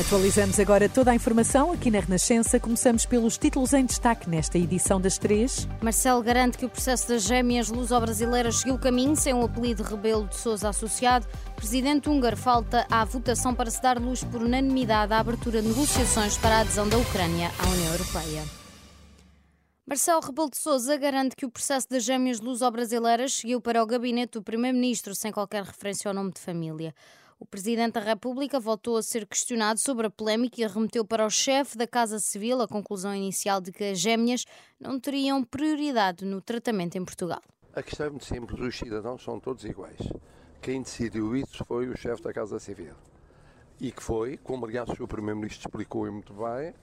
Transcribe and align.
Atualizamos 0.00 0.58
agora 0.58 0.88
toda 0.88 1.10
a 1.10 1.14
informação 1.14 1.72
aqui 1.72 1.90
na 1.90 2.00
Renascença. 2.00 2.58
Começamos 2.58 3.04
pelos 3.04 3.36
títulos 3.36 3.74
em 3.74 3.84
destaque 3.84 4.30
nesta 4.30 4.56
edição 4.56 4.98
das 4.98 5.18
três. 5.18 5.68
Marcelo 5.82 6.22
garante 6.22 6.56
que 6.56 6.64
o 6.64 6.70
processo 6.70 7.06
das 7.08 7.22
gêmeas 7.24 7.68
luso-brasileiras 7.68 8.56
seguiu 8.56 8.76
o 8.76 8.78
caminho 8.78 9.14
sem 9.14 9.34
o 9.34 9.44
apelido 9.44 9.82
Rebelo 9.82 10.26
de 10.26 10.36
Sousa 10.36 10.70
associado. 10.70 11.26
Presidente 11.54 12.08
húngaro 12.08 12.34
falta 12.34 12.86
à 12.90 13.04
votação 13.04 13.54
para 13.54 13.70
se 13.70 13.82
dar 13.82 14.00
luz 14.00 14.24
por 14.24 14.42
unanimidade 14.42 15.12
à 15.12 15.18
abertura 15.18 15.60
de 15.60 15.68
negociações 15.68 16.38
para 16.38 16.56
a 16.56 16.60
adesão 16.60 16.88
da 16.88 16.96
Ucrânia 16.96 17.50
à 17.58 17.68
União 17.68 17.92
Europeia. 17.92 18.42
Marcelo 19.86 20.22
Rebelo 20.22 20.48
de 20.48 20.56
Sousa 20.56 20.96
garante 20.96 21.36
que 21.36 21.44
o 21.44 21.50
processo 21.50 21.86
das 21.90 22.04
gêmeas 22.04 22.40
luso-brasileiras 22.40 23.34
seguiu 23.34 23.60
para 23.60 23.82
o 23.82 23.86
gabinete 23.86 24.38
do 24.38 24.42
Primeiro-Ministro 24.42 25.14
sem 25.14 25.30
qualquer 25.30 25.62
referência 25.62 26.08
ao 26.08 26.14
nome 26.14 26.32
de 26.32 26.40
família. 26.40 26.94
O 27.40 27.46
Presidente 27.46 27.94
da 27.94 28.00
República 28.00 28.60
voltou 28.60 28.98
a 28.98 29.02
ser 29.02 29.26
questionado 29.26 29.80
sobre 29.80 30.06
a 30.06 30.10
polémica 30.10 30.60
e 30.60 30.66
remeteu 30.66 31.06
para 31.06 31.24
o 31.24 31.30
chefe 31.30 31.78
da 31.78 31.86
Casa 31.86 32.18
Civil 32.18 32.60
a 32.60 32.68
conclusão 32.68 33.14
inicial 33.14 33.62
de 33.62 33.72
que 33.72 33.82
as 33.82 33.98
gêmeas 33.98 34.44
não 34.78 35.00
teriam 35.00 35.42
prioridade 35.42 36.26
no 36.26 36.42
tratamento 36.42 36.98
em 36.98 37.04
Portugal. 37.04 37.40
A 37.74 37.82
questão 37.82 38.06
é 38.06 38.10
muito 38.10 38.26
simples: 38.26 38.60
os 38.60 38.76
cidadãos 38.76 39.24
são 39.24 39.40
todos 39.40 39.64
iguais. 39.64 40.12
Quem 40.60 40.82
decidiu 40.82 41.34
isso 41.34 41.64
foi 41.64 41.88
o 41.88 41.96
chefe 41.96 42.22
da 42.22 42.30
Casa 42.30 42.58
Civil. 42.58 42.92
E 43.80 43.90
que 43.90 44.02
foi, 44.02 44.36
como 44.36 44.66
aliás 44.66 44.90
o 45.00 45.08
Primeiro-Ministro 45.08 45.66
explicou 45.66 46.12
muito 46.12 46.34
bem, 46.34 46.74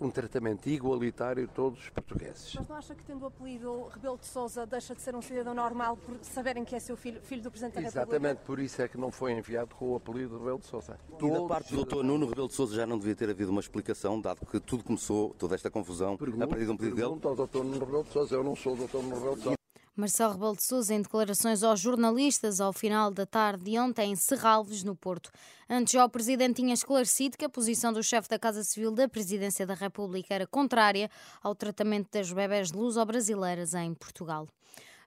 um 0.00 0.10
tratamento 0.10 0.68
igualitário 0.68 1.44
a 1.44 1.48
todos 1.48 1.80
os 1.80 1.90
portugueses. 1.90 2.54
Mas 2.54 2.68
não 2.68 2.76
acha 2.76 2.94
que 2.94 3.02
tendo 3.04 3.22
o 3.22 3.26
apelido 3.26 3.88
Rebelo 3.88 4.18
de 4.18 4.26
Sousa 4.26 4.66
deixa 4.66 4.94
de 4.94 5.02
ser 5.02 5.14
um 5.14 5.22
cidadão 5.22 5.54
normal 5.54 5.96
por 5.96 6.16
saberem 6.22 6.64
que 6.64 6.74
é 6.74 6.80
seu 6.80 6.96
filho, 6.96 7.20
filho 7.22 7.42
do 7.42 7.50
Presidente 7.50 7.74
da 7.74 7.80
Exatamente, 7.80 7.98
República? 7.98 8.16
Exatamente, 8.16 8.46
por 8.46 8.58
isso 8.60 8.82
é 8.82 8.88
que 8.88 8.96
não 8.96 9.10
foi 9.10 9.32
enviado 9.32 9.74
com 9.74 9.92
o 9.92 9.96
apelido 9.96 10.38
Rebelo 10.38 10.58
de 10.58 10.66
Sousa. 10.66 10.98
E 11.20 11.30
da 11.30 11.42
parte 11.42 11.74
do 11.74 11.84
Dr. 11.84 12.02
Nuno 12.02 12.26
Rebelo 12.26 12.48
de 12.48 12.54
Sousa 12.54 12.74
já 12.74 12.86
não 12.86 12.98
devia 12.98 13.16
ter 13.16 13.28
havido 13.30 13.50
uma 13.50 13.60
explicação, 13.60 14.20
dado 14.20 14.46
que 14.46 14.60
tudo 14.60 14.84
começou, 14.84 15.34
toda 15.38 15.54
esta 15.54 15.70
confusão, 15.70 16.14
a 16.14 16.46
partir 16.46 16.64
de 16.64 16.70
um 16.70 16.76
pedido 16.76 16.96
dele? 16.96 17.18
Ao 17.22 17.46
Dr. 17.46 17.58
Nuno 17.58 17.80
Rebelo 17.80 18.04
de 18.04 18.12
Sousa, 18.12 18.34
eu 18.34 18.44
não 18.44 18.54
sou 18.54 18.74
o 18.74 18.76
Dr. 18.76 18.96
Nuno 18.96 19.14
Rebelo 19.16 19.36
de 19.36 19.42
Sousa. 19.42 19.57
Marcelo 19.98 20.34
Rebelo 20.34 20.54
de 20.54 20.62
Sousa 20.62 20.94
em 20.94 21.02
declarações 21.02 21.64
aos 21.64 21.80
jornalistas 21.80 22.60
ao 22.60 22.72
final 22.72 23.10
da 23.10 23.26
tarde 23.26 23.64
de 23.64 23.76
ontem 23.76 24.12
em 24.12 24.14
Serralves, 24.14 24.84
no 24.84 24.94
Porto. 24.94 25.28
Antes 25.68 25.92
já 25.92 26.04
o 26.04 26.08
Presidente 26.08 26.62
tinha 26.62 26.72
esclarecido 26.72 27.36
que 27.36 27.44
a 27.44 27.48
posição 27.48 27.92
do 27.92 28.00
chefe 28.00 28.28
da 28.28 28.38
Casa 28.38 28.62
Civil 28.62 28.92
da 28.92 29.08
Presidência 29.08 29.66
da 29.66 29.74
República 29.74 30.32
era 30.32 30.46
contrária 30.46 31.10
ao 31.42 31.52
tratamento 31.52 32.12
das 32.12 32.30
bebés 32.30 32.70
luso-brasileiras 32.70 33.74
em 33.74 33.92
Portugal. 33.92 34.46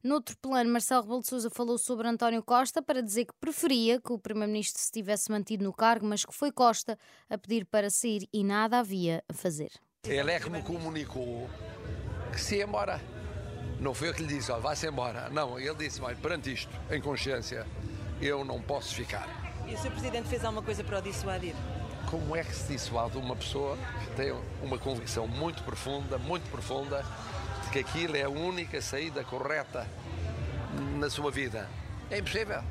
Noutro 0.03 0.36
plano, 0.38 0.69
Marcelo 0.69 1.03
Rebelo 1.03 1.22
de 1.22 1.28
Sousa 1.28 1.50
falou 1.50 1.78
sobre 1.78 2.09
António 2.09 2.44
Costa 2.44 2.81
para 2.81 3.02
dizer 3.02 3.23
que 3.23 3.34
preferia 3.39 3.97
que 3.97 4.12
o 4.12 4.19
Primeiro-Ministro 4.19 4.81
se 4.81 4.92
tivesse 4.92 5.31
mantido 5.31 5.64
no 5.64 5.72
cargo, 5.72 6.06
mas 6.06 6.25
que 6.25 6.34
foi 6.34 6.52
Costa 6.52 7.00
a 7.30 7.38
pedir 7.38 7.66
para 7.66 7.89
sair 7.89 8.28
e 8.34 8.44
nada 8.44 8.80
havia 8.80 9.23
a 9.30 9.34
fazer. 9.34 9.72
Ele 10.03 10.31
é 10.31 10.38
que 10.38 10.50
me 10.50 10.62
comunicou 10.62 11.50
que 12.34 12.42
se 12.42 12.58
ia 12.58 12.66
embora. 12.66 13.20
Não 13.82 13.96
foi 13.96 14.10
eu 14.10 14.14
que 14.14 14.22
lhe 14.22 14.28
disse, 14.28 14.52
olha, 14.52 14.62
vá-se 14.62 14.88
embora. 14.88 15.28
Não, 15.32 15.60
ele 15.60 15.74
disse, 15.74 16.00
olha, 16.04 16.16
perante 16.16 16.54
isto, 16.54 16.70
em 16.92 17.02
consciência, 17.02 17.66
eu 18.22 18.46
não 18.46 18.62
posso 18.62 18.94
ficar. 18.94 19.28
E 19.68 19.74
o 19.74 19.78
Sr. 19.78 19.90
Presidente 19.90 20.28
fez 20.28 20.46
alguma 20.46 20.62
coisa 20.62 20.84
para 20.84 21.00
o 21.00 21.02
dissuadir? 21.02 21.56
Como 22.08 22.36
é 22.36 22.44
que 22.44 22.54
se 22.54 22.74
dissuade 22.74 23.18
uma 23.18 23.36
pessoa 23.36 23.76
que 24.06 24.16
tem 24.16 24.32
uma 24.62 24.78
convicção 24.78 25.28
muito 25.28 25.64
profunda, 25.64 26.20
muito 26.20 26.48
profunda, 26.52 27.04
de 27.64 27.72
que 27.72 27.80
aquilo 27.80 28.16
é 28.16 28.22
a 28.22 28.30
única 28.30 28.80
saída 28.84 29.24
correta 29.24 29.88
na 31.00 31.09
sua 31.09 31.31
vida? 31.31 31.68
É 32.12 32.20
impossível. 32.20 32.62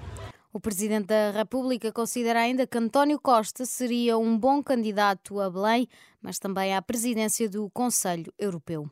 O 0.53 0.61
Presidente 0.61 1.07
da 1.07 1.33
República 1.33 1.91
considera 1.91 2.41
ainda 2.41 2.69
que 2.69 2.79
António 2.79 3.19
Costa 3.19 3.67
seria 3.67 4.17
um 4.17 4.39
bom 4.39 4.63
candidato 4.63 5.41
a 5.41 5.51
Belém, 5.51 5.89
mas 6.23 6.39
também 6.39 6.73
à 6.73 6.81
presidência 6.81 7.49
do 7.49 7.69
Conselho 7.71 8.33
Europeu. 8.39 8.89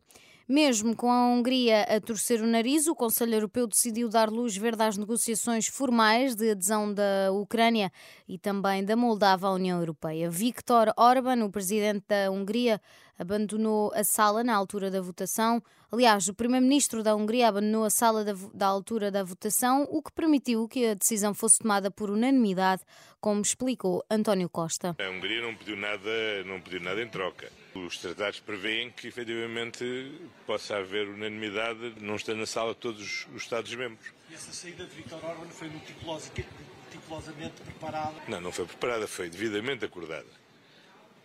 Mesmo 0.51 0.97
com 0.97 1.13
a 1.13 1.27
Hungria 1.27 1.83
a 1.83 2.01
torcer 2.01 2.41
o 2.41 2.47
nariz, 2.47 2.87
o 2.87 2.95
Conselho 2.95 3.35
Europeu 3.35 3.67
decidiu 3.67 4.09
dar 4.09 4.31
luz 4.31 4.57
verde 4.57 4.83
às 4.83 4.97
negociações 4.97 5.67
formais 5.67 6.35
de 6.35 6.53
adesão 6.53 6.91
da 6.91 7.31
Ucrânia 7.33 7.93
e 8.27 8.39
também 8.39 8.83
da 8.83 8.97
Moldávia 8.97 9.47
à 9.47 9.53
União 9.53 9.79
Europeia. 9.79 10.31
Viktor 10.31 10.91
Orban, 10.97 11.45
o 11.45 11.51
presidente 11.51 12.07
da 12.09 12.31
Hungria, 12.31 12.81
abandonou 13.19 13.93
a 13.95 14.03
sala 14.03 14.43
na 14.43 14.55
altura 14.55 14.91
da 14.91 15.03
votação. 15.03 15.63
Aliás, 15.91 16.29
o 16.29 16.35
primeiro-ministro 16.35 17.03
da 17.03 17.17
Hungria 17.17 17.49
abandonou 17.49 17.83
a 17.83 17.89
sala 17.89 18.23
da, 18.23 18.35
da, 18.53 18.67
altura 18.67 19.11
da 19.11 19.25
votação, 19.25 19.89
o 19.91 20.03
que 20.03 20.13
permitiu 20.13 20.69
que 20.69 20.89
a 20.89 20.93
decisão 20.93 21.33
fosse 21.33 21.61
tomada 21.61 21.91
por 21.91 22.11
unanimidade, 22.11 22.83
como 23.19 23.41
explicou 23.41 24.05
António 24.11 24.51
Costa. 24.51 24.95
A 24.99 25.11
Hungria 25.11 25.41
não 25.41 25.55
pediu 25.55 25.79
nada, 25.79 26.45
não 26.45 26.61
pediu 26.61 26.81
nada 26.83 27.03
em 27.03 27.09
troca. 27.09 27.51
Os 27.75 27.97
tratados 27.97 28.39
prevêem 28.39 28.91
que 28.91 29.09
efetivamente 29.09 30.13
possa 30.47 30.77
haver 30.77 31.09
unanimidade, 31.09 31.95
não 32.03 32.17
estando 32.17 32.41
na 32.41 32.47
sala 32.47 32.75
todos 32.75 33.27
os 33.35 33.43
Estados-membros. 33.43 34.13
E 34.31 34.35
essa 34.35 34.53
saída 34.53 34.85
de 34.85 34.95
Viktor 34.95 35.25
Orban 35.25 35.49
foi 35.49 35.71
meticulosamente 35.71 37.63
preparada? 37.63 38.15
Não, 38.29 38.43
não 38.43 38.53
foi 38.53 38.67
preparada, 38.67 39.09
foi 39.09 39.31
devidamente 39.31 39.87
acordada 39.87 40.29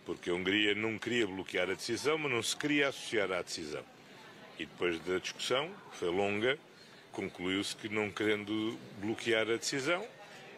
porque 0.06 0.28
a 0.28 0.34
Hungria 0.34 0.74
não 0.74 0.98
queria 0.98 1.26
bloquear 1.26 1.70
a 1.70 1.74
decisão, 1.74 2.18
mas 2.18 2.30
não 2.30 2.42
se 2.42 2.54
queria 2.54 2.88
associar 2.88 3.32
à 3.32 3.40
decisão. 3.40 3.82
E 4.58 4.66
depois 4.66 4.98
da 5.00 5.18
discussão, 5.18 5.70
que 5.90 5.98
foi 5.98 6.10
longa, 6.10 6.58
concluiu-se 7.12 7.74
que 7.76 7.88
não 7.88 8.10
querendo 8.10 8.78
bloquear 9.00 9.42
a 9.42 9.56
decisão, 9.56 10.06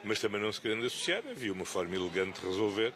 mas 0.05 0.21
também 0.21 0.41
não 0.41 0.53
se 0.53 0.61
querendo 0.61 0.87
associar, 0.87 1.23
havia 1.29 1.53
uma 1.53 1.65
forma 1.65 1.95
elegante 1.95 2.41
de 2.41 2.47
resolver, 2.47 2.93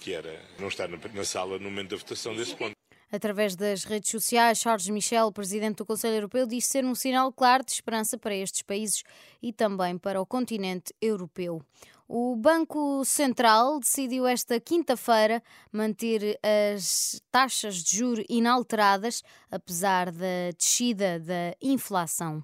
que 0.00 0.12
era 0.12 0.40
não 0.58 0.68
estar 0.68 0.88
na, 0.88 1.24
sala 1.24 1.58
no 1.58 1.64
momento 1.64 1.90
da 1.90 1.96
votação 1.96 2.34
desse 2.34 2.54
ponto. 2.56 2.81
Através 3.12 3.54
das 3.54 3.84
redes 3.84 4.10
sociais, 4.10 4.58
Charles 4.58 4.88
Michel, 4.88 5.30
presidente 5.30 5.76
do 5.76 5.84
Conselho 5.84 6.14
Europeu, 6.14 6.46
disse 6.46 6.68
ser 6.68 6.82
um 6.82 6.94
sinal 6.94 7.30
claro 7.30 7.62
de 7.62 7.70
esperança 7.70 8.16
para 8.16 8.34
estes 8.34 8.62
países 8.62 9.02
e 9.42 9.52
também 9.52 9.98
para 9.98 10.18
o 10.18 10.24
continente 10.24 10.94
europeu. 10.98 11.62
O 12.08 12.34
Banco 12.34 13.04
Central 13.04 13.78
decidiu 13.80 14.26
esta 14.26 14.58
quinta-feira 14.58 15.42
manter 15.70 16.38
as 16.42 17.20
taxas 17.30 17.82
de 17.82 17.98
juro 17.98 18.24
inalteradas, 18.30 19.22
apesar 19.50 20.10
da 20.10 20.50
descida 20.56 21.20
da 21.20 21.54
inflação. 21.60 22.42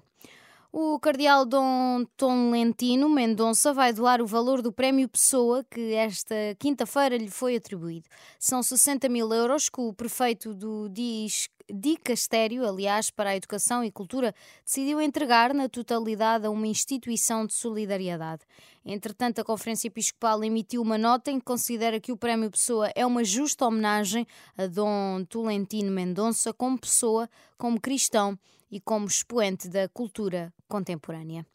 O 0.71 0.99
cardeal 0.99 1.47
Dom 1.47 2.05
Tolentino 2.15 3.09
Mendonça 3.09 3.73
vai 3.73 3.91
doar 3.91 4.21
o 4.21 4.27
valor 4.27 4.61
do 4.61 4.71
prémio 4.71 5.09
Pessoa 5.09 5.63
que 5.63 5.95
esta 5.95 6.35
quinta-feira 6.59 7.17
lhe 7.17 7.31
foi 7.31 7.55
atribuído. 7.55 8.07
São 8.37 8.61
60 8.61 9.09
mil 9.09 9.33
euros 9.33 9.67
que 9.67 9.81
o 9.81 9.91
prefeito 9.91 10.53
do 10.53 10.87
Dis 10.87 11.49
Dicastério, 11.73 12.67
aliás, 12.67 13.09
para 13.09 13.31
a 13.31 13.35
Educação 13.35 13.83
e 13.83 13.91
Cultura, 13.91 14.33
decidiu 14.63 15.01
entregar 15.01 15.55
na 15.55 15.67
totalidade 15.67 16.45
a 16.45 16.51
uma 16.51 16.67
instituição 16.67 17.47
de 17.47 17.53
solidariedade. 17.55 18.43
Entretanto, 18.85 19.39
a 19.39 19.43
Conferência 19.43 19.87
Episcopal 19.87 20.43
emitiu 20.43 20.83
uma 20.83 20.99
nota 20.99 21.31
em 21.31 21.39
que 21.39 21.45
considera 21.45 21.99
que 21.99 22.11
o 22.11 22.17
Prémio 22.17 22.51
Pessoa 22.51 22.91
é 22.95 23.03
uma 23.07 23.23
justa 23.23 23.65
homenagem 23.65 24.25
a 24.55 24.67
Dom 24.67 25.25
Tolentino 25.25 25.91
Mendonça 25.91 26.53
como 26.53 26.79
pessoa, 26.79 27.27
como 27.57 27.81
cristão 27.81 28.37
e 28.71 28.79
como 28.79 29.07
expoente 29.07 29.67
da 29.67 29.87
cultura 29.89 30.53
contemporânea. 30.67 31.45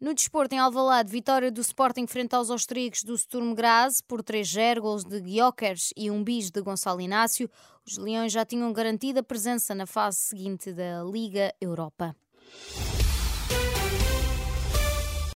No 0.00 0.14
desporto, 0.14 0.54
em 0.54 0.58
Alvalade, 0.58 1.10
vitória 1.10 1.50
do 1.50 1.60
Sporting 1.60 2.06
frente 2.06 2.32
aos 2.34 2.50
austríacos 2.50 3.02
do 3.02 3.18
Sturm 3.18 3.52
Graz 3.52 4.00
por 4.00 4.22
3-0, 4.22 4.80
gols 4.80 5.04
de 5.04 5.20
Guiocers 5.20 5.92
e 5.96 6.08
um 6.08 6.22
bis 6.22 6.52
de 6.52 6.60
Gonçalo 6.62 7.00
Inácio. 7.00 7.50
Os 7.84 7.98
Leões 7.98 8.32
já 8.32 8.44
tinham 8.44 8.72
garantido 8.72 9.18
a 9.18 9.24
presença 9.24 9.74
na 9.74 9.86
fase 9.86 10.18
seguinte 10.18 10.72
da 10.72 11.02
Liga 11.02 11.52
Europa. 11.60 12.14